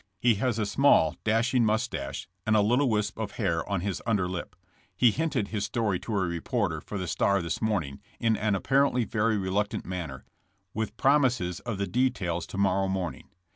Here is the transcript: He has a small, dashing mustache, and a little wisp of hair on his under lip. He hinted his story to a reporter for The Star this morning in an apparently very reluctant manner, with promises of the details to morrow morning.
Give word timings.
He 0.19 0.33
has 0.41 0.57
a 0.57 0.65
small, 0.65 1.15
dashing 1.23 1.63
mustache, 1.63 2.27
and 2.43 2.55
a 2.55 2.61
little 2.61 2.89
wisp 2.89 3.19
of 3.19 3.33
hair 3.33 3.63
on 3.69 3.81
his 3.81 4.01
under 4.03 4.27
lip. 4.27 4.55
He 4.97 5.11
hinted 5.11 5.49
his 5.49 5.63
story 5.65 5.99
to 5.99 6.17
a 6.17 6.21
reporter 6.25 6.81
for 6.81 6.97
The 6.97 7.05
Star 7.05 7.39
this 7.39 7.61
morning 7.61 8.01
in 8.19 8.35
an 8.35 8.55
apparently 8.55 9.03
very 9.03 9.37
reluctant 9.37 9.85
manner, 9.85 10.25
with 10.73 10.97
promises 10.97 11.59
of 11.59 11.77
the 11.77 11.85
details 11.85 12.47
to 12.47 12.57
morrow 12.57 12.87
morning. 12.87 13.29